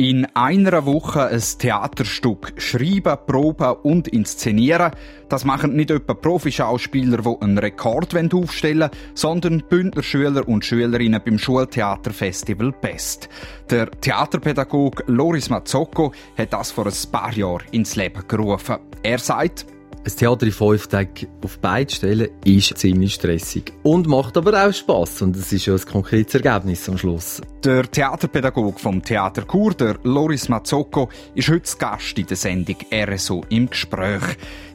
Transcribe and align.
In 0.00 0.26
einer 0.36 0.86
Woche 0.86 1.26
ein 1.26 1.42
Theaterstück 1.58 2.52
schreiben, 2.58 3.18
proben 3.26 3.72
und 3.82 4.06
inszenieren, 4.06 4.92
das 5.28 5.44
machen 5.44 5.74
nicht 5.74 5.90
etwa 5.90 6.14
Profischauspieler, 6.14 7.18
die 7.22 7.42
einen 7.42 7.58
Rekord 7.58 8.14
aufstellen 8.32 8.80
wollen, 8.80 8.90
sondern 9.14 9.64
Bündner 9.68 10.04
Schüler 10.04 10.46
und 10.46 10.64
Schülerinnen 10.64 11.20
beim 11.24 11.36
Schultheaterfestival 11.36 12.70
Best. 12.80 13.28
Der 13.70 13.90
Theaterpädagoge 13.90 15.02
Loris 15.08 15.50
Mazzocco 15.50 16.12
hat 16.36 16.52
das 16.52 16.70
vor 16.70 16.86
ein 16.86 17.10
paar 17.10 17.32
Jahren 17.32 17.66
ins 17.72 17.96
Leben 17.96 18.22
gerufen. 18.28 18.76
Er 19.02 19.18
sagt, 19.18 19.66
ein 20.04 20.16
Theater 20.16 20.46
in 20.46 20.52
fünf 20.52 20.86
Tagen 20.86 21.26
auf 21.44 21.58
beide 21.58 21.92
Stellen 21.92 22.28
ist 22.44 22.78
ziemlich 22.78 23.14
stressig. 23.14 23.72
Und 23.82 24.06
macht 24.06 24.36
aber 24.36 24.64
auch 24.64 24.72
Spass. 24.72 25.22
Und 25.22 25.36
es 25.36 25.52
ist 25.52 25.66
ja 25.66 25.74
ein 25.74 25.84
konkretes 25.84 26.36
Ergebnis 26.36 26.88
am 26.88 26.96
Schluss. 26.96 27.42
Der 27.64 27.90
Theaterpädagoge 27.90 28.78
vom 28.78 29.02
Theater 29.02 29.44
Chur, 29.44 29.74
der 29.74 29.96
Loris 30.04 30.48
Mazzocco, 30.48 31.08
ist 31.34 31.48
heute 31.48 31.76
Gast 31.76 32.16
in 32.16 32.26
der 32.26 32.36
Sendung 32.36 32.76
RSO 32.92 33.44
im 33.48 33.68
Gespräch. 33.68 34.22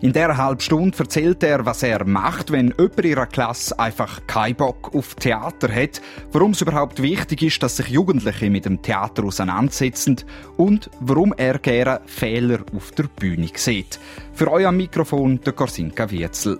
In 0.02 0.12
dieser 0.12 0.35
halben 0.35 0.59
Stunde 0.59 0.99
erzählt 0.99 1.44
er, 1.44 1.66
was 1.66 1.81
er 1.84 2.03
macht, 2.03 2.52
wenn 2.52 2.73
jemand 2.77 2.99
in 2.99 3.11
ihrer 3.11 3.25
Klasse 3.25 3.80
einfach 3.80 4.27
keinen 4.27 4.55
Bock 4.55 4.94
auf 4.94 5.16
Theater 5.16 5.73
hat, 5.73 6.02
warum 6.34 6.52
es 6.52 6.61
überhaupt 6.61 7.02
wichtig 7.02 7.44
ist, 7.44 7.63
dass 7.63 7.77
sich 7.77 7.88
Jugendliche 7.88 8.49
mit 8.49 8.66
dem 8.66 8.81
Theater 8.81 9.23
auseinandersetzen 9.23 10.17
und 10.58 10.89
warum 11.00 11.34
er 11.38 11.59
gerne 11.59 12.02
Fehler 12.05 12.66
auf 12.75 12.91
der 12.91 13.03
Bühne 13.03 13.47
sieht. 13.55 13.97
Für 14.34 14.52
euer 14.52 14.73
Mikrofon 14.73 15.39
der 15.39 15.53
Korsinka 15.53 16.11
Wietzel. 16.11 16.59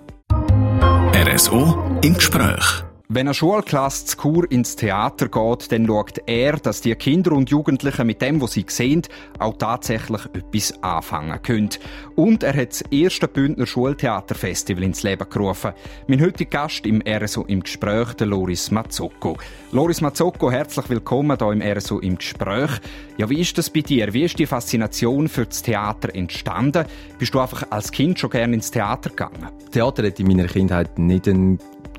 RSO 1.12 1.98
im 2.02 2.14
Gespräch. 2.14 2.84
Wenn 3.10 3.26
eine 3.26 3.34
Schulklasse 3.34 4.06
zu 4.06 4.16
Kur 4.16 4.50
ins 4.50 4.76
Theater 4.76 5.28
geht, 5.28 5.70
dann 5.70 5.86
schaut 5.86 6.22
er, 6.24 6.56
dass 6.56 6.80
die 6.80 6.94
Kinder 6.94 7.32
und 7.32 7.50
Jugendlichen 7.50 8.06
mit 8.06 8.22
dem, 8.22 8.40
was 8.40 8.52
sie 8.52 8.64
sehen, 8.66 9.02
auch 9.38 9.58
tatsächlich 9.58 10.22
etwas 10.32 10.82
anfangen 10.82 11.42
können. 11.42 11.68
Und 12.16 12.42
er 12.42 12.56
hat 12.56 12.70
das 12.70 12.80
erste 12.90 13.28
Bündner 13.28 13.66
Schultheaterfestival 13.66 14.82
ins 14.82 15.02
Leben 15.02 15.28
gerufen. 15.28 15.72
Mein 16.08 16.22
heutiger 16.22 16.62
Gast 16.62 16.86
im 16.86 17.02
RSO 17.06 17.42
im 17.42 17.60
Gespräch, 17.60 18.14
der 18.14 18.26
Loris 18.26 18.70
Mazzocco. 18.70 19.36
Loris 19.72 20.00
Mazzocco, 20.00 20.50
herzlich 20.50 20.88
willkommen 20.88 21.36
hier 21.38 21.52
im 21.52 21.60
RSO 21.60 21.98
im 21.98 22.16
Gespräch. 22.16 22.70
Ja, 23.18 23.28
wie 23.28 23.42
ist 23.42 23.58
das 23.58 23.68
bei 23.68 23.82
dir? 23.82 24.14
Wie 24.14 24.24
ist 24.24 24.38
die 24.38 24.46
Faszination 24.46 25.28
für 25.28 25.44
das 25.44 25.60
Theater 25.60 26.14
entstanden? 26.14 26.86
Bist 27.18 27.34
du 27.34 27.40
einfach 27.40 27.66
als 27.68 27.92
Kind 27.92 28.18
schon 28.18 28.30
gerne 28.30 28.54
ins 28.54 28.70
Theater 28.70 29.10
gegangen? 29.10 29.50
Theater 29.72 30.06
hat 30.06 30.18
in 30.18 30.26
meiner 30.26 30.46
Kindheit 30.46 30.98
nicht 30.98 31.28
einen 31.28 31.58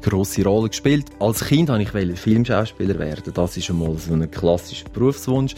grosse 0.09 0.43
Rolle 0.43 0.69
gespielt. 0.69 1.07
Als 1.19 1.43
Kind 1.45 1.69
wollte 1.69 2.01
ich 2.01 2.19
Filmschauspieler 2.19 2.99
werden. 2.99 3.33
Das 3.33 3.57
ist 3.57 3.69
einmal 3.69 3.97
so 3.97 4.13
ein 4.13 4.29
klassischer 4.29 4.89
Berufswunsch. 4.89 5.55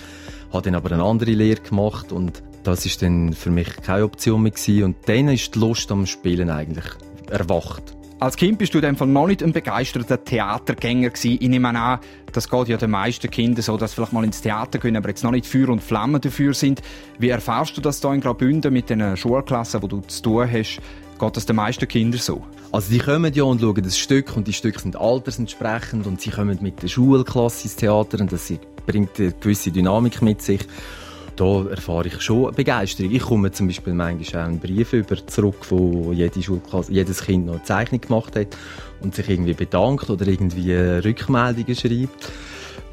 Habe 0.52 0.64
dann 0.64 0.76
aber 0.76 0.92
eine 0.94 1.04
andere 1.04 1.32
Lehre 1.32 1.60
gemacht 1.60 2.12
und 2.12 2.42
das 2.64 2.86
ist 2.86 3.02
dann 3.02 3.34
für 3.34 3.50
mich 3.50 3.76
keine 3.78 4.06
Option 4.06 4.44
mehr 4.44 4.52
gewesen. 4.52 4.84
Und 4.84 4.96
dann 5.06 5.28
ist 5.28 5.54
die 5.54 5.60
Lust 5.60 5.92
am 5.92 6.06
Spielen 6.06 6.50
eigentlich 6.50 6.86
erwacht. 7.30 7.97
Als 8.20 8.36
Kind 8.36 8.58
bist 8.58 8.74
du 8.74 8.80
in 8.80 8.96
dem 8.96 9.14
noch 9.14 9.28
nicht 9.28 9.44
ein 9.44 9.52
begeisterter 9.52 10.24
Theatergänger 10.24 11.12
gewesen. 11.12 11.38
Ich 11.40 11.50
nehme 11.50 11.70
an, 11.70 12.00
das 12.32 12.50
geht 12.50 12.68
ja 12.68 12.76
den 12.76 12.90
meisten 12.90 13.30
Kindern 13.30 13.62
so, 13.62 13.78
dass 13.78 13.92
sie 13.92 13.96
vielleicht 13.96 14.14
mal 14.14 14.24
ins 14.24 14.42
Theater 14.42 14.80
gehen, 14.80 14.96
aber 14.96 15.10
jetzt 15.10 15.24
noch 15.24 15.30
nicht 15.30 15.46
Feuer 15.46 15.70
und 15.70 15.84
Flammen 15.84 16.20
dafür 16.20 16.56
sind. 16.56 16.82
Wie 17.20 17.30
erfährst 17.30 17.78
du 17.78 17.82
das 17.82 18.02
hier 18.02 18.12
in 18.14 18.22
Graubünden 18.22 18.74
mit 18.74 18.90
den 18.90 19.16
Schulklassen, 19.16 19.84
wo 19.84 19.88
du 19.88 20.02
zu 20.02 20.24
tun 20.24 20.52
hast? 20.52 20.82
Geht 21.20 21.38
das 21.38 21.46
den 21.46 21.58
meisten 21.58 21.88
Kindern 21.88 22.20
so? 22.20 22.42
Also 22.72 22.92
die 22.92 22.98
kommen 22.98 23.32
ja 23.32 23.44
und 23.44 23.62
schauen 23.62 23.84
das 23.84 24.00
Stück 24.00 24.36
und 24.36 24.48
die 24.48 24.54
Stücke 24.54 24.80
sind 24.80 24.96
altersentsprechend 24.96 26.08
und 26.08 26.20
sie 26.20 26.32
kommen 26.32 26.58
mit 26.60 26.82
der 26.82 26.88
Schulklasse 26.88 27.66
ins 27.66 27.76
Theater 27.76 28.20
und 28.20 28.32
das 28.32 28.52
bringt 28.88 29.20
eine 29.20 29.32
gewisse 29.34 29.70
Dynamik 29.70 30.24
mit 30.24 30.42
sich. 30.42 30.62
Da 31.38 31.66
erfahre 31.70 32.08
ich 32.08 32.20
schon 32.20 32.52
Begeisterung. 32.56 33.12
Ich 33.12 33.22
komme 33.22 33.52
zum 33.52 33.68
Beispiel 33.68 33.94
manchmal 33.94 34.42
auch 34.42 34.48
einen 34.48 34.60
Brief 34.60 34.94
über 34.94 35.16
zurück, 35.28 35.60
wo 35.70 36.12
jede 36.12 36.42
Schulklasse, 36.42 36.92
jedes 36.92 37.24
Kind 37.24 37.46
noch 37.46 37.54
eine 37.54 37.64
Zeichnung 37.64 38.02
gemacht 38.02 38.36
hat 38.36 38.48
und 39.02 39.14
sich 39.14 39.30
irgendwie 39.30 39.54
bedankt 39.54 40.10
oder 40.10 40.26
irgendwie 40.26 40.74
Rückmeldungen 40.74 41.76
schreibt. 41.76 42.32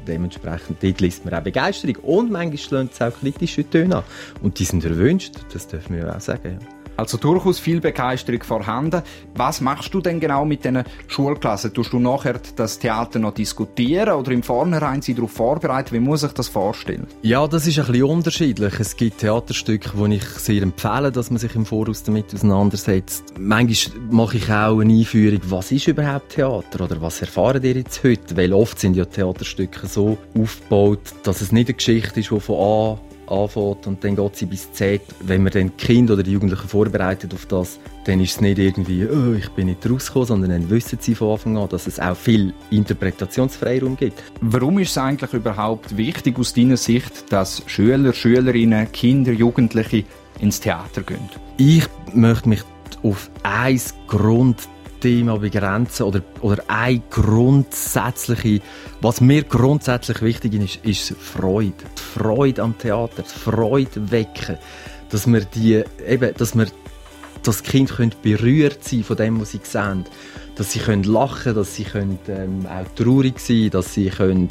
Dementsprechend 0.07 0.77
dort 0.83 1.01
liest 1.01 1.25
man 1.25 1.33
auch 1.33 1.41
Begeisterung 1.41 1.95
und 2.03 2.31
manchmal 2.31 2.81
lernt 2.81 2.93
es 2.93 3.01
auch 3.01 3.19
kritische 3.19 3.67
Töne 3.67 3.97
an. 3.97 4.03
Und 4.43 4.59
die 4.59 4.65
sind 4.65 4.85
erwünscht, 4.85 5.33
das 5.51 5.67
dürfen 5.67 5.95
wir 5.95 6.15
auch 6.15 6.21
sagen. 6.21 6.59
Ja. 6.61 6.84
Also 6.97 7.17
durchaus 7.17 7.59
viel 7.59 7.81
Begeisterung 7.81 8.43
vorhanden. 8.43 9.01
Was 9.35 9.61
machst 9.61 9.93
du 9.93 10.01
denn 10.01 10.19
genau 10.19 10.45
mit 10.45 10.63
diesen 10.63 10.83
Schulklassen? 11.07 11.73
Tust 11.73 11.93
du 11.93 11.99
nachher 11.99 12.39
das 12.55 12.79
Theater 12.79 13.19
noch 13.19 13.33
diskutieren 13.33 14.15
oder 14.15 14.31
im 14.31 14.43
Vornherein 14.43 15.01
sie 15.01 15.13
darauf 15.13 15.31
vorbereiten? 15.31 15.93
Wie 15.93 15.99
muss 15.99 16.23
ich 16.23 16.31
das 16.31 16.47
vorstellen? 16.47 17.07
Ja, 17.21 17.47
das 17.47 17.67
ist 17.67 17.79
ein 17.79 17.85
bisschen 17.85 18.03
unterschiedlich. 18.03 18.79
Es 18.79 18.95
gibt 18.95 19.19
Theaterstücke, 19.19 19.91
wo 19.95 20.05
ich 20.05 20.23
sehr 20.23 20.61
empfehle, 20.61 21.11
dass 21.11 21.29
man 21.29 21.39
sich 21.39 21.55
im 21.55 21.65
Voraus 21.65 22.03
damit 22.03 22.33
auseinandersetzt. 22.33 23.33
Manchmal 23.37 23.99
mache 24.09 24.37
ich 24.37 24.49
auch 24.49 24.79
eine 24.79 24.93
Einführung, 24.93 25.41
was 25.49 25.71
ist 25.71 25.87
überhaupt 25.87 26.29
Theater 26.29 26.85
oder 26.85 27.01
was 27.01 27.21
erfahren 27.21 27.63
ihr 27.63 27.75
jetzt 27.75 28.03
heute? 28.03 28.37
Weil 28.37 28.53
oft 28.53 28.79
sind 28.79 28.95
ja 28.95 29.05
Theaterstücke 29.05 29.87
so 29.87 30.17
aufgebaut, 30.37 30.99
dass 31.23 31.41
es 31.41 31.51
nicht 31.51 31.67
eine 31.67 31.75
Geschichte 31.75 32.19
ist, 32.19 32.31
die 32.31 32.39
von 32.39 32.55
A 32.55 33.14
anfängt 33.27 33.87
und 33.87 34.03
dann 34.03 34.15
geht 34.15 34.35
sie 34.35 34.45
bis 34.45 34.71
Z. 34.71 35.01
Wenn 35.21 35.43
man 35.43 35.51
dann 35.51 35.75
Kinder 35.77 36.13
oder 36.13 36.23
die 36.23 36.31
Jugendlichen 36.31 36.67
vorbereitet 36.67 37.33
auf 37.33 37.45
das, 37.45 37.79
dann 38.05 38.19
ist 38.19 38.31
es 38.31 38.41
nicht 38.41 38.59
irgendwie, 38.59 39.05
oh, 39.05 39.33
ich 39.33 39.49
bin 39.49 39.67
nicht 39.67 39.89
rausgekommen, 39.89 40.27
sondern 40.27 40.49
dann 40.51 40.69
wissen 40.69 40.99
sie 41.01 41.15
von 41.15 41.33
Anfang 41.33 41.57
an, 41.57 41.69
dass 41.69 41.87
es 41.87 41.99
auch 41.99 42.15
viel 42.15 42.53
Interpretationsfreiraum 42.69 43.97
gibt. 43.97 44.21
Warum 44.41 44.79
ist 44.79 44.91
es 44.91 44.97
eigentlich 44.97 45.33
überhaupt 45.33 45.97
wichtig 45.97 46.37
aus 46.37 46.53
deiner 46.53 46.77
Sicht, 46.77 47.31
dass 47.31 47.63
Schüler, 47.65 48.13
Schülerinnen, 48.13 48.91
Kinder, 48.91 49.31
Jugendliche 49.31 50.03
ins 50.39 50.59
Theater 50.59 51.01
gehen? 51.01 51.29
Ich 51.57 51.85
möchte 52.13 52.49
mich 52.49 52.61
auf 53.03 53.29
ein 53.43 53.79
Grund 54.07 54.67
Thema 54.99 55.37
begrenzen 55.37 56.03
oder, 56.03 56.21
oder 56.41 56.63
ein 56.67 57.03
grundsätzliche, 57.09 58.61
was 59.01 59.21
mir 59.21 59.43
grundsätzlich 59.43 60.21
wichtig 60.21 60.53
ist, 60.53 60.85
ist 60.85 61.19
Freude. 61.19 61.73
Die 61.97 62.19
Freude 62.19 62.63
am 62.63 62.77
Theater, 62.77 63.23
die 63.23 63.39
Freude 63.39 64.11
wecken, 64.11 64.57
dass 65.09 65.27
wir 65.27 65.41
die, 65.41 65.83
eben, 66.07 66.33
dass 66.35 66.55
wir 66.55 66.67
das 67.43 67.63
Kind 67.63 67.93
berührt 68.21 68.83
sein 68.83 69.03
von 69.03 69.17
dem, 69.17 69.39
was 69.39 69.51
sie 69.51 69.59
sehen 69.63 70.05
dass 70.55 70.71
sie 70.71 70.79
können 70.79 71.03
lachen 71.03 71.55
dass 71.55 71.75
sie 71.75 71.83
können, 71.83 72.19
ähm, 72.27 72.65
auch 72.67 72.87
traurig 72.95 73.39
sein 73.39 73.69
dass 73.69 73.93
sie 73.93 74.09
können 74.09 74.49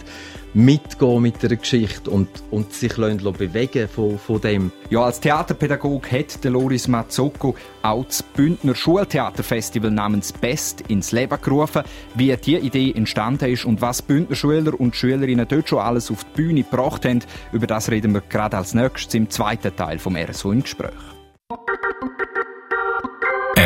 mitgehen 0.54 1.20
mit 1.20 1.42
der 1.42 1.56
Geschichte 1.56 2.10
und, 2.10 2.28
und 2.50 2.72
sich 2.72 2.96
lassen 2.96 3.20
bewegen 3.20 3.88
von, 3.88 4.18
von 4.18 4.40
dem. 4.40 4.70
Ja, 4.88 5.02
als 5.04 5.20
Theaterpädagoge 5.20 6.10
hat 6.12 6.44
der 6.44 6.52
Loris 6.52 6.86
Mazzocco 6.86 7.56
auch 7.82 8.04
das 8.04 8.22
Bündner 8.22 8.74
Schultheaterfestival 8.74 9.90
namens 9.90 10.32
Best 10.32 10.82
ins 10.82 11.12
Leben 11.12 11.40
gerufen. 11.42 11.82
Wie 12.14 12.34
die 12.36 12.56
Idee 12.56 12.92
entstanden 12.92 13.50
ist 13.50 13.64
und 13.64 13.80
was 13.80 14.00
Bündner 14.00 14.36
Schüler 14.36 14.78
und 14.78 14.94
Schülerinnen 14.94 15.46
dort 15.48 15.68
schon 15.68 15.80
alles 15.80 16.10
auf 16.10 16.24
die 16.24 16.42
Bühne 16.42 16.62
gebracht 16.62 17.04
haben, 17.04 17.20
über 17.52 17.66
das 17.66 17.90
reden 17.90 18.14
wir 18.14 18.22
gerade 18.22 18.56
als 18.56 18.74
nächstes 18.74 19.14
im 19.14 19.30
zweiten 19.30 19.74
Teil 19.74 19.98
vom 19.98 20.16
RSO 20.16 20.52
im 20.52 20.62
Gespräch. 20.62 21.13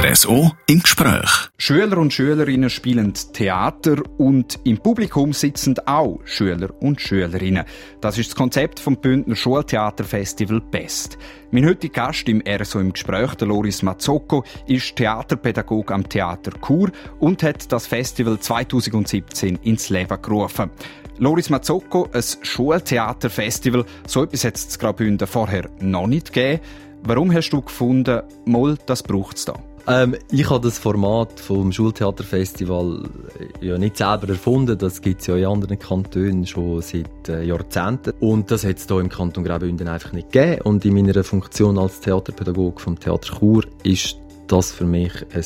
RSO 0.01 0.53
im 0.69 0.81
Gespräch. 0.81 1.49
Schüler 1.59 1.99
und 1.99 2.13
Schülerinnen 2.13 2.71
spielen 2.71 3.15
Theater 3.33 3.97
und 4.17 4.61
im 4.63 4.79
Publikum 4.79 5.33
sitzen 5.33 5.75
auch 5.87 6.21
Schüler 6.25 6.69
und 6.81 7.01
Schülerinnen. 7.01 7.65
Das 8.01 8.17
ist 8.17 8.31
das 8.31 8.37
Konzept 8.37 8.79
vom 8.79 8.99
Bündner 8.99 9.35
Schultheaterfestival 9.35 10.61
Best. 10.61 11.19
Mein 11.51 11.67
heutiger 11.67 12.07
Gast 12.07 12.29
im 12.29 12.45
RSO 12.49 12.79
im 12.79 12.93
Gespräch, 12.93 13.35
der 13.35 13.49
Loris 13.49 13.83
Mazzocco, 13.83 14.45
ist 14.69 14.95
Theaterpädagoge 14.95 15.93
am 15.93 16.09
Theater 16.09 16.53
Chur 16.65 16.93
und 17.19 17.43
hat 17.43 17.73
das 17.73 17.89
Festival 17.89 18.39
2017 18.39 19.57
ins 19.65 19.89
Leben 19.89 20.23
gerufen. 20.23 20.71
Loris 21.19 21.51
Mazzocco, 21.51 22.09
ein 22.13 22.23
Schultheaterfestival, 22.43 23.85
so 24.07 24.23
etwas 24.23 24.45
hat 24.45 24.55
es 24.55 24.79
Graubünden 24.79 25.27
vorher 25.27 25.69
noch 25.81 26.07
nicht 26.07 26.33
gegeben. 26.33 26.63
Warum 27.03 27.33
hast 27.35 27.51
du 27.51 27.63
gefunden, 27.63 28.23
mal, 28.45 28.77
das 28.87 29.03
braucht 29.03 29.39
es 29.39 29.45
da? 29.45 29.55
Ähm, 29.89 30.17
ich 30.31 30.51
habe 30.51 30.69
das 30.69 30.79
Format 30.79 31.41
vom 31.41 31.73
Schultheaterfestival 31.73 33.09
äh, 33.61 33.67
ja 33.67 33.79
nicht 33.79 33.97
selber 33.97 34.29
erfunden. 34.29 34.77
Das 34.77 35.01
gibt 35.01 35.23
es 35.23 35.29
ja 35.29 35.37
in 35.37 35.47
anderen 35.47 35.79
Kantonen 35.79 36.47
schon 36.47 36.83
seit 36.83 37.29
äh, 37.29 37.43
Jahrzehnten. 37.43 38.13
Und 38.21 38.51
das 38.51 38.65
hat 38.65 38.77
es 38.77 38.87
hier 38.87 39.01
im 39.01 39.09
Kanton 39.09 39.45
Graubünden 39.45 39.89
einfach 39.89 40.13
nicht 40.13 40.31
gegeben. 40.31 40.61
Und 40.63 40.85
in 40.85 40.95
meiner 40.95 41.25
Funktion 41.25 41.79
als 41.79 42.01
Theaterpädagoge 42.01 42.81
vom 42.81 43.01
Theater 43.01 43.39
Chur 43.39 43.65
ist 43.83 44.19
das 44.47 44.73
für 44.73 44.85
mich 44.85 45.13
ein 45.33 45.45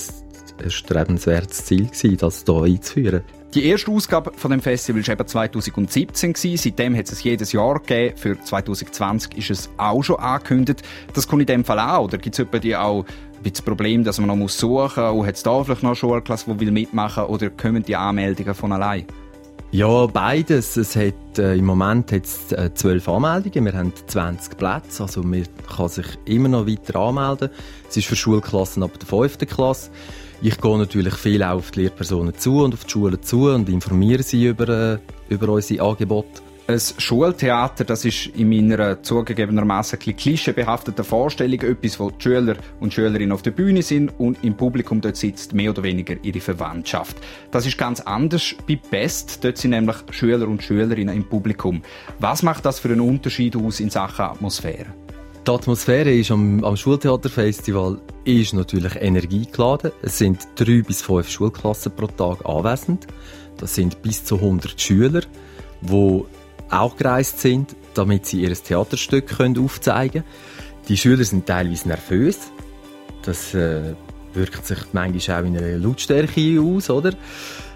erstrebenswertes 0.63 1.67
Ziel 1.67 1.87
gewesen, 1.87 2.17
das 2.17 2.45
hier 2.47 2.63
einzuführen. 2.63 3.23
Die 3.55 3.67
erste 3.67 3.91
Ausgabe 3.91 4.33
von 4.35 4.51
dem 4.51 4.63
Festival 4.63 5.07
war 5.07 5.13
eben 5.13 5.27
2017 5.27 6.33
gewesen. 6.33 6.57
Seitdem 6.57 6.97
hat 6.97 7.13
es 7.13 7.23
jedes 7.23 7.53
Jahr 7.53 7.81
gegeben. 7.81 8.17
Für 8.17 8.41
2020 8.41 9.37
ist 9.37 9.51
es 9.51 9.71
auch 9.77 10.03
schon 10.03 10.17
angekündigt. 10.17 10.83
Das 11.13 11.29
kommt 11.29 11.43
in 11.43 11.47
dem 11.47 11.65
Fall 11.65 11.79
auch. 11.79 12.05
Oder 12.05 12.17
gibt 12.17 12.39
es 12.39 12.61
dir 12.63 12.83
auch 12.83 13.05
das 13.45 13.61
Problem, 13.61 14.05
dass 14.05 14.19
man 14.19 14.39
noch 14.39 14.49
suchen 14.49 15.05
muss, 15.05 15.13
und 15.13 15.27
hat 15.27 15.35
es 15.35 15.43
da 15.43 15.63
vielleicht 15.65 15.83
noch 15.83 15.91
eine 15.91 15.97
Schulklasse, 15.97 16.55
die 16.55 16.61
will 16.61 16.71
mitmachen 16.71 17.25
oder 17.25 17.51
kommen 17.51 17.83
die 17.83 17.97
Anmeldungen 17.97 18.55
von 18.55 18.73
allein? 18.73 19.05
Ja, 19.73 20.07
beides. 20.07 20.77
Es 20.77 20.97
hat, 20.97 21.39
äh, 21.39 21.57
Im 21.57 21.65
Moment 21.65 22.13
hat 22.13 22.25
es 22.25 22.53
äh, 22.53 22.73
zwölf 22.75 23.09
Anmeldungen. 23.09 23.65
Wir 23.65 23.73
haben 23.73 23.93
20 24.07 24.59
Plätze. 24.59 25.03
Also 25.03 25.23
man 25.23 25.45
kann 25.75 25.89
sich 25.89 26.07
immer 26.27 26.49
noch 26.49 26.67
weiter 26.67 27.01
anmelden. 27.01 27.49
Es 27.89 27.97
ist 27.97 28.07
für 28.07 28.17
Schulklassen 28.17 28.83
ab 28.83 28.99
der 28.99 29.09
5. 29.09 29.39
Klasse. 29.39 29.91
Ich 30.45 30.61
gehe 30.61 30.77
natürlich 30.77 31.15
viel 31.15 31.41
auf 31.45 31.71
die 31.71 31.83
Lehrpersonen 31.83 32.37
zu 32.37 32.65
und 32.65 32.75
auf 32.75 32.83
die 32.85 32.91
Schulen 32.91 33.23
zu 33.23 33.49
und 33.51 33.69
informiere 33.69 34.25
sie 34.25 34.47
über, 34.47 34.69
äh, 34.69 34.99
über 35.29 35.49
unsere 35.51 35.89
Angebote. 35.89 36.43
Ein 36.67 36.81
Schultheater, 36.99 37.85
das 37.85 38.05
ist 38.05 38.27
in 38.27 38.49
meiner 38.49 39.01
zugegebenermaßen 39.05 40.01
klischeebehafteten 40.01 41.05
Vorstellung 41.05 41.61
etwas, 41.61 42.01
wo 42.01 42.11
die 42.11 42.21
Schüler 42.21 42.57
und 42.81 42.93
Schülerinnen 42.93 43.31
auf 43.31 43.43
der 43.43 43.53
Bühne 43.53 43.83
sind 43.83 44.19
und 44.19 44.43
im 44.43 44.57
Publikum 44.57 45.01
dort 45.01 45.17
sitzt 45.17 45.53
mehr 45.55 45.71
oder 45.71 45.85
weniger 45.85 46.17
ihre 46.25 46.41
Verwandtschaft. 46.41 47.19
Das 47.53 47.65
ist 47.65 47.79
ganz 47.79 48.01
anders 48.01 48.57
bei 48.67 48.81
Best. 48.91 49.45
Dort 49.45 49.59
sind 49.59 49.71
nämlich 49.71 49.97
Schüler 50.11 50.49
und 50.49 50.61
Schülerinnen 50.61 51.15
im 51.15 51.25
Publikum. 51.25 51.83
Was 52.19 52.43
macht 52.43 52.65
das 52.65 52.81
für 52.81 52.89
einen 52.89 53.01
Unterschied 53.01 53.55
aus 53.55 53.79
in 53.79 53.91
Sachen 53.91 54.25
Atmosphäre? 54.25 54.87
Die 55.45 55.51
Atmosphäre 55.51 56.15
ist 56.15 56.31
am, 56.31 56.63
am 56.63 56.77
Schultheaterfestival 56.77 57.99
ist 58.25 58.55
natürlich 58.55 58.95
energiegeladen. 58.95 59.91
Es 60.01 60.19
sind 60.19 60.47
drei 60.55 60.83
bis 60.83 61.03
fünf 61.03 61.29
Schulklassen 61.29 61.91
pro 61.91 62.07
Tag 62.07 62.47
anwesend. 62.47 63.09
Das 63.57 63.75
sind 63.75 64.03
bis 64.03 64.25
zu 64.25 64.37
100 64.37 64.81
Schüler, 64.81 65.23
die 65.81 66.23
auch 66.71 66.97
gereist 66.97 67.41
sind, 67.41 67.75
damit 67.95 68.27
sie 68.27 68.43
ihr 68.43 68.55
Theaterstück 68.55 69.27
können 69.37 69.59
aufzeigen 69.59 70.23
können. 70.23 70.87
Die 70.87 70.97
Schüler 70.97 71.25
sind 71.25 71.45
teilweise 71.45 71.89
nervös. 71.89 72.39
Das 73.25 73.53
äh, 73.53 73.95
wirkt 74.35 74.65
sich 74.65 74.79
manchmal 74.93 75.43
auch 75.43 75.47
in 75.47 75.59
einer 75.59 75.77
Lautstärke 75.77 76.61
aus, 76.61 76.89
oder? 76.89 77.15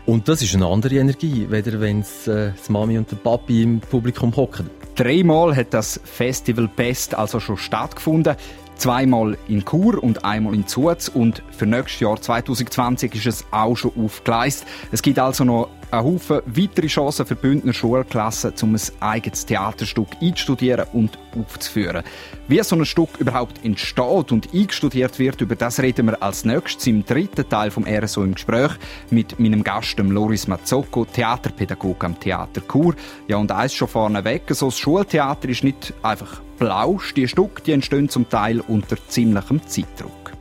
Und 0.07 0.29
das 0.29 0.41
ist 0.41 0.55
eine 0.55 0.67
andere 0.67 0.95
Energie, 0.95 1.49
weder 1.51 1.81
wenn 1.81 2.03
äh, 2.03 2.53
das 2.57 2.69
Mami 2.69 2.97
und 2.97 3.11
der 3.11 3.17
Papi 3.17 3.65
im 3.65 3.81
Publikum 3.81 4.37
hocken. 4.37 4.71
Dreimal 4.97 5.55
hat 5.55 5.75
das 5.75 6.01
Festival 6.05 6.69
Best 6.75 7.15
also 7.15 7.39
schon 7.39 7.59
stattgefunden. 7.59 8.35
Zweimal 8.77 9.39
in 9.49 9.65
Chur 9.65 10.03
und 10.03 10.25
einmal 10.25 10.55
in 10.55 10.67
Zuz 10.67 11.09
und 11.09 11.43
für 11.51 11.67
nächstes 11.67 12.01
Jahr 12.01 12.21
2020 12.21 13.15
ist 13.15 13.27
es 13.27 13.45
auch 13.51 13.75
schon 13.75 13.93
aufgeleistet. 13.97 14.69
Es 14.93 15.01
gibt 15.01 15.19
also 15.19 15.45
noch 15.45 15.71
ein 15.91 16.05
Haufen 16.05 16.43
weitere 16.45 16.89
Chancen 16.89 17.27
für 17.27 17.37
Bündner 17.37 17.73
Schulklassen, 17.73 18.53
um 18.63 18.75
ein 18.75 18.81
eigenes 19.01 19.47
Theaterstück 19.47 20.09
einzustudieren 20.21 20.87
und 20.93 21.19
aufzuführen. 21.39 22.03
Wie 22.49 22.63
so 22.63 22.77
ein 22.77 22.85
Stück 22.85 23.19
überhaupt 23.19 23.65
entsteht 23.65 24.33
und 24.33 24.53
eingestudiert 24.53 25.19
wird, 25.19 25.41
über 25.41 25.57
das 25.57 25.81
reden 25.81 26.07
wir 26.07 26.23
als 26.23 26.45
nächstes 26.45 26.87
im 26.87 27.05
dritten 27.05 27.49
Teil 27.49 27.71
vom 27.71 27.87
RSO 27.87 28.25
im 28.25 28.35
Gespräch 28.35 28.73
mit 29.11 29.39
meinem 29.39 29.65
Gast, 29.65 29.99
dem 29.99 30.11
Loris 30.11 30.49
Mazzocco, 30.49 31.05
Theaterpädagoge 31.07 32.07
am 32.07 32.21
Theater 32.21 32.61
Chur. 32.71 32.95
Ja, 33.29 33.37
und 33.39 33.51
eins 33.53 33.75
schon 33.75 33.89
vorneweg, 33.89 34.43
so 34.51 34.67
das 34.67 34.79
Schultheater 34.79 35.49
ist 35.49 35.65
nicht 35.65 35.95
einfach 36.03 36.41
blau. 36.59 37.01
Die 37.15 37.29
Stücke 37.29 37.63
die 37.63 37.73
entstehen 37.73 38.09
zum 38.09 38.29
Teil 38.29 38.61
unter 38.61 38.97
ziemlichem 39.09 39.67
Zeitdruck. 39.67 40.33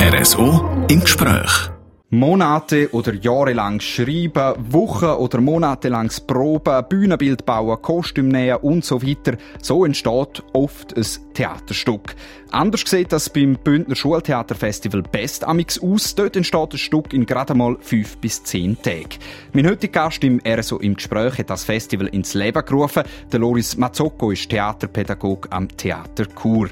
RSO 0.00 0.86
im 0.88 1.00
Gespräch. 1.00 1.70
Monate 2.10 2.88
oder 2.92 3.14
Jahre 3.14 3.52
lang 3.52 3.80
schreiben, 3.80 4.54
Wochen 4.72 5.06
oder 5.06 5.40
Monate 5.40 5.88
langs 5.88 6.20
Proben, 6.20 6.84
Bühnenbild 6.88 7.44
bauen, 7.44 7.82
Kostüm 7.82 8.28
nähen 8.28 8.58
und 8.58 8.84
so 8.84 9.02
weiter. 9.02 9.36
So 9.60 9.84
entsteht 9.84 10.40
oft 10.52 10.96
ein 10.96 11.04
Theaterstück. 11.34 12.14
Anders 12.52 12.82
sieht 12.86 13.10
das 13.10 13.28
beim 13.28 13.56
Bündner 13.56 13.96
Schultheaterfestival 13.96 15.02
Best 15.02 15.42
Amix 15.42 15.82
aus. 15.82 16.14
Dort 16.14 16.36
entsteht 16.36 16.74
ein 16.74 16.78
Stück 16.78 17.12
in 17.12 17.26
gerade 17.26 17.54
mal 17.54 17.76
fünf 17.80 18.18
bis 18.18 18.44
zehn 18.44 18.80
Tagen. 18.80 19.18
Mein 19.52 19.66
heutiger 19.66 20.04
Gast 20.04 20.22
im 20.22 20.40
RSO 20.46 20.78
im 20.78 20.94
Gespräch 20.94 21.38
hat 21.38 21.50
das 21.50 21.64
Festival 21.64 22.06
ins 22.06 22.34
Leben 22.34 22.64
gerufen. 22.64 23.02
Der 23.32 23.40
Loris 23.40 23.76
Mazzocco 23.76 24.30
ist 24.30 24.48
Theaterpädagog 24.48 25.48
am 25.50 25.68
Theater 25.76 26.26
Chur. 26.40 26.68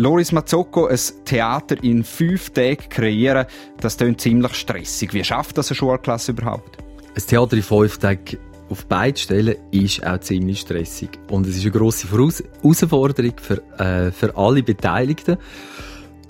Loris 0.00 0.32
Mazzocco, 0.32 0.86
ein 0.86 0.98
Theater 1.26 1.76
in 1.84 2.04
fünf 2.04 2.48
Tagen 2.48 2.88
kreieren, 2.88 3.44
das 3.82 3.98
klingt 3.98 4.18
ziemlich 4.18 4.54
stressig. 4.54 5.12
Wie 5.12 5.22
schafft 5.22 5.58
das 5.58 5.68
eine 5.68 5.76
Schulklasse 5.76 6.32
überhaupt? 6.32 6.78
Ein 7.14 7.22
Theater 7.26 7.54
in 7.54 7.62
fünf 7.62 7.98
Tagen 7.98 8.38
auf 8.70 8.86
beiden 8.86 9.18
Stellen 9.18 9.56
ist 9.72 10.02
auch 10.06 10.18
ziemlich 10.20 10.60
stressig. 10.60 11.10
Und 11.30 11.46
es 11.46 11.58
ist 11.58 11.64
eine 11.64 11.72
grosse 11.72 12.10
Herausforderung 12.10 13.34
für, 13.42 13.62
äh, 13.78 14.10
für 14.10 14.34
alle 14.38 14.62
Beteiligten. 14.62 15.36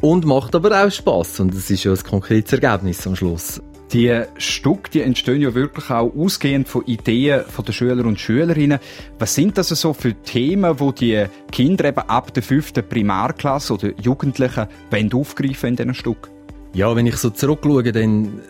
Und 0.00 0.25
macht 0.25 0.56
aber 0.56 0.84
auch 0.84 0.90
Spass. 0.90 1.38
Und 1.38 1.55
es 1.55 1.70
ist 1.70 1.84
ja 1.84 1.93
ein 1.93 2.02
konkretes 2.02 2.52
Ergebnis 2.55 3.06
am 3.06 3.14
Schluss. 3.14 3.62
Die 3.92 4.22
Stücke, 4.38 4.90
die 4.92 5.00
entstehen 5.00 5.40
ja 5.40 5.52
wirklich 5.54 5.90
auch 5.90 6.14
ausgehend 6.14 6.69
von 6.69 6.84
Ideen 6.87 7.42
von 7.48 7.64
den 7.64 7.72
Schüler 7.72 8.04
und 8.04 8.20
Schülerinnen. 8.20 8.78
Was 9.19 9.34
sind 9.34 9.58
das 9.58 9.69
so 9.70 9.92
für 9.92 10.14
Themen, 10.14 10.78
wo 10.78 10.92
die 10.92 11.25
Kinder 11.50 11.87
eben 11.87 11.98
ab 11.98 12.32
der 12.32 12.44
fünften 12.44 12.88
Primarklasse 12.88 13.75
oder 13.75 13.90
Jugendlichen 14.00 14.69
aufgreifen 15.12 15.70
in 15.70 15.76
diesen 15.76 15.94
Stück? 15.94 16.31
Ja, 16.72 16.94
wenn 16.94 17.06
ich 17.06 17.16
so 17.16 17.31
zurückschaue, 17.31 17.90
dann 17.90 18.40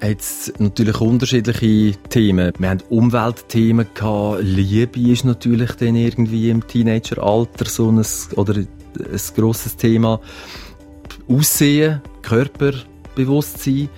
hat 0.00 0.20
es 0.20 0.52
natürlich 0.58 0.98
unterschiedliche 0.98 1.98
Themen. 2.08 2.52
Wir 2.58 2.70
haben 2.70 2.82
Umweltthemen 2.88 3.86
gehabt. 3.92 4.42
Liebe 4.42 4.98
ist 5.10 5.26
natürlich 5.26 5.72
dann 5.72 5.94
irgendwie 5.94 6.48
im 6.48 6.66
Teenageralter 6.66 7.66
so 7.66 7.90
ein, 7.90 8.02
oder 8.34 8.54
ein 8.54 8.68
grosses 9.34 9.76
Thema. 9.76 10.20
Aussehen, 11.28 12.00
Körperbewusstsein 12.22 13.90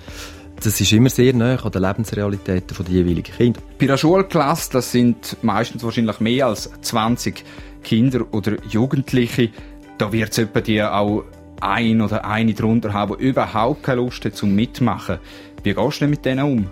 das 0.63 0.81
ist 0.81 0.91
immer 0.91 1.09
sehr 1.09 1.33
nah 1.33 1.55
an 1.55 1.71
den 1.71 1.81
Lebensrealitäten 1.81 2.85
der 2.85 2.93
jeweiligen 2.93 3.35
Kinder. 3.35 3.61
Bei 3.77 3.85
einer 3.85 3.97
Schulklasse, 3.97 4.71
das 4.73 4.91
sind 4.91 5.37
meistens 5.41 5.83
wahrscheinlich 5.83 6.19
mehr 6.19 6.47
als 6.47 6.69
20 6.81 7.43
Kinder 7.83 8.25
oder 8.31 8.57
Jugendliche, 8.69 9.49
da 9.97 10.11
wird 10.11 10.37
es 10.37 10.63
die 10.65 10.83
auch 10.83 11.23
ein 11.61 12.01
oder 12.01 12.25
eine 12.25 12.53
drunter 12.53 12.93
haben, 12.93 13.17
die 13.17 13.25
überhaupt 13.25 13.83
keine 13.83 14.01
Lust 14.01 14.23
hat 14.25 14.35
zum 14.35 14.55
Mitmachen. 14.55 15.19
Wie 15.63 15.73
gehst 15.73 15.97
du 15.97 15.99
denn 16.01 16.09
mit 16.09 16.25
denen 16.25 16.45
um? 16.45 16.67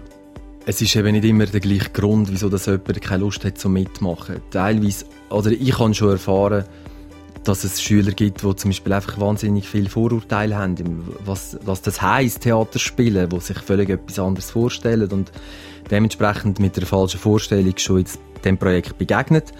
Es 0.66 0.82
ist 0.82 0.96
eben 0.96 1.14
nicht 1.14 1.24
immer 1.24 1.46
der 1.46 1.62
gleiche 1.62 1.90
Grund, 1.92 2.30
wieso 2.30 2.50
das 2.50 2.66
jemand 2.66 3.02
keine 3.02 3.24
Lust 3.24 3.46
hat 3.46 3.58
zum 3.58 3.74
Mitmachen. 3.74 4.42
Teilweise, 4.52 5.06
oder 5.30 5.52
ich 5.52 5.80
habe 5.80 5.94
schon 5.94 6.12
erfahren, 6.12 6.66
dass 7.48 7.64
es 7.64 7.82
Schüler 7.82 8.12
gibt, 8.12 8.44
die 8.44 8.56
zum 8.56 8.70
Beispiel 8.70 8.94
einfach 8.94 9.20
wahnsinnig 9.20 9.70
viel 9.70 9.90
Vorurteile 9.90 10.58
haben, 10.58 11.08
was, 11.24 11.58
was 11.64 11.82
das 11.82 12.02
heisst, 12.02 12.42
Theater 12.42 12.80
spielen, 12.80 13.30
die 13.30 13.40
sich 13.40 13.60
völlig 13.60 13.90
etwas 13.90 14.20
anderes 14.20 14.52
vorstellen 14.52 15.10
und 15.12 15.32
dementsprechend 15.90 16.60
mit 16.60 16.76
der 16.76 16.86
falschen 16.86 17.20
Vorstellung 17.20 17.74
schon 17.78 18.00
in 18.00 18.06
diesem 18.44 18.58
Projekt 18.58 18.98
begegnet. 18.98 19.54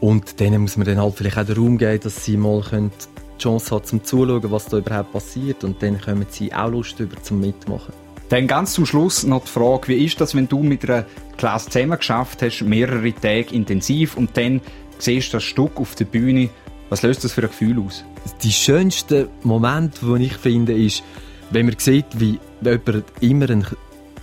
Und 0.00 0.40
denen 0.40 0.62
muss 0.62 0.76
man 0.76 0.86
dann 0.86 1.02
halt 1.02 1.14
vielleicht 1.16 1.38
auch 1.38 1.44
den 1.44 1.56
Raum 1.56 1.76
geben, 1.76 2.00
dass 2.02 2.24
sie 2.24 2.36
mal 2.36 2.62
die 2.62 3.42
Chance 3.42 3.74
haben, 3.74 3.84
zum 3.84 4.04
Zuschauen, 4.04 4.50
was 4.50 4.66
da 4.66 4.78
überhaupt 4.78 5.12
passiert 5.12 5.64
und 5.64 5.82
dann 5.82 6.00
kommen 6.00 6.26
sie 6.30 6.52
auch 6.54 6.70
Lust 6.70 6.98
über 7.00 7.20
zum 7.22 7.40
Mitmachen. 7.40 7.92
Dann 8.30 8.46
ganz 8.46 8.74
zum 8.74 8.86
Schluss 8.86 9.24
noch 9.24 9.44
die 9.44 9.50
Frage, 9.50 9.88
wie 9.88 10.04
ist 10.04 10.20
das, 10.20 10.34
wenn 10.34 10.48
du 10.48 10.62
mit 10.62 10.88
einer 10.88 11.06
Klasse 11.36 11.70
zusammen 11.70 11.98
geschafft 11.98 12.42
hast, 12.42 12.62
mehrere 12.62 13.12
Tage 13.12 13.54
intensiv 13.54 14.16
und 14.16 14.36
dann 14.36 14.60
siehst 14.98 15.32
du 15.32 15.38
das 15.38 15.44
Stück 15.44 15.78
auf 15.78 15.94
der 15.94 16.04
Bühne 16.04 16.50
was 16.88 17.02
löst 17.02 17.24
das 17.24 17.32
für 17.32 17.42
ein 17.42 17.48
Gefühl 17.48 17.80
aus? 17.80 18.04
Die 18.42 18.52
schönste 18.52 19.28
Moment, 19.42 20.00
den 20.02 20.20
ich 20.20 20.34
finde, 20.34 20.72
ist, 20.72 21.02
wenn 21.50 21.66
man 21.66 21.76
sieht, 21.78 22.06
wie 22.14 22.38
jemand 22.62 23.04
immer 23.20 23.50
eine 23.50 23.64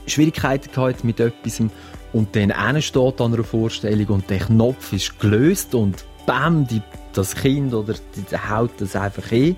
Schwierigkeiten 0.07 0.75
hat 0.81 1.03
mit 1.03 1.19
etwas 1.19 1.61
und 2.13 2.35
dann 2.35 2.81
steht 2.81 3.21
an 3.21 3.33
einer 3.33 3.43
Vorstellung 3.43 4.07
und 4.07 4.29
der 4.29 4.39
Knopf 4.39 4.93
ist 4.93 5.19
gelöst 5.19 5.75
und 5.75 6.05
bam, 6.25 6.65
die, 6.67 6.81
das 7.13 7.35
Kind 7.35 7.73
oder 7.73 7.93
die 8.15 8.37
haut 8.37 8.71
das 8.79 8.95
einfach 8.95 9.27
hin. 9.27 9.55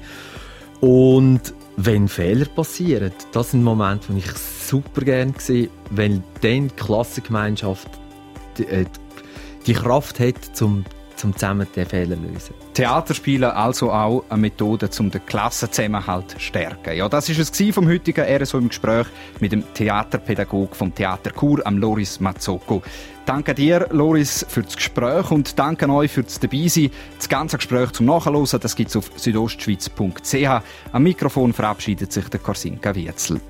Und 0.79 1.53
wenn 1.75 2.07
Fehler 2.07 2.45
passieren, 2.45 3.11
das 3.31 3.51
sind 3.51 3.63
Momente, 3.63 4.11
die 4.11 4.19
ich 4.19 4.31
super 4.31 5.01
gerne 5.01 5.33
sehe, 5.37 5.69
wenn 5.91 6.23
dann 6.41 6.69
die 6.69 6.75
Klassengemeinschaft 6.75 7.87
die, 8.57 8.65
äh, 8.65 8.85
die 9.65 9.73
Kraft 9.73 10.19
hat, 10.19 10.61
um 10.61 10.83
um 11.23 11.33
zusammen 11.33 11.67
den 11.75 11.85
Fehler 11.85 12.15
zu 12.15 12.21
lösen. 12.21 12.53
Theaterspielen 12.73 13.51
also 13.51 13.91
auch 13.91 14.23
eine 14.29 14.41
Methode, 14.41 14.89
um 14.99 15.11
den 15.11 15.25
Klassenzusammenhalt 15.25 16.31
zu 16.31 16.39
stärken. 16.39 16.95
Ja, 16.95 17.09
das 17.09 17.29
ist 17.29 17.39
es 17.39 17.73
vom 17.73 17.87
heutigen 17.87 18.25
RSO 18.25 18.57
im 18.57 18.69
Gespräch 18.69 19.07
mit 19.39 19.51
dem 19.51 19.63
Theaterpädagog 19.73 20.75
vom 20.75 20.93
Theater 20.93 21.31
Chur, 21.31 21.65
am 21.65 21.77
Loris 21.77 22.19
Mazzocco. 22.19 22.81
Danke 23.25 23.53
dir, 23.53 23.87
Loris, 23.91 24.45
für 24.47 24.61
das 24.61 24.77
Gespräch 24.77 25.31
und 25.31 25.59
danke 25.59 25.89
euch 25.89 26.11
fürs 26.11 26.39
Dabeisein. 26.39 26.91
Das 27.17 27.27
ganze 27.27 27.57
Gespräch 27.57 27.91
zum 27.91 28.05
Nachhören, 28.05 28.47
das 28.61 28.75
gibt 28.75 28.89
es 28.89 28.95
auf 28.95 29.11
südostschweiz.ch. 29.17 30.63
Am 30.93 31.03
Mikrofon 31.03 31.51
verabschiedet 31.51 32.13
sich 32.13 32.29
der 32.29 32.39
Korsinka 32.39 32.95
Wietzel. 32.95 33.41